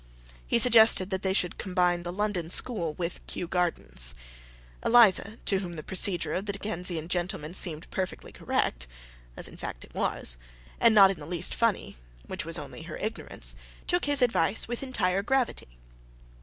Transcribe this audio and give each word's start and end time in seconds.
He 0.47 0.57
suggested 0.57 1.11
that 1.11 1.21
they 1.21 1.31
should 1.31 1.59
combine 1.59 2.01
the 2.01 2.11
London 2.11 2.49
School 2.49 2.95
with 2.95 3.21
Kew 3.27 3.47
Gardens. 3.47 4.15
Eliza, 4.83 5.37
to 5.45 5.59
whom 5.59 5.73
the 5.73 5.83
procedure 5.83 6.33
of 6.33 6.47
the 6.47 6.53
Dickensian 6.53 7.07
gentleman 7.07 7.53
seemed 7.53 7.87
perfectly 7.91 8.31
correct 8.31 8.87
(as 9.37 9.47
in 9.47 9.57
fact 9.57 9.85
it 9.85 9.93
was) 9.93 10.37
and 10.79 10.95
not 10.95 11.11
in 11.11 11.19
the 11.19 11.27
least 11.27 11.53
funny 11.53 11.97
(which 12.25 12.45
was 12.45 12.57
only 12.57 12.81
her 12.81 12.97
ignorance) 12.97 13.55
took 13.85 14.05
his 14.05 14.23
advice 14.23 14.67
with 14.67 14.81
entire 14.81 15.21
gravity. 15.21 15.77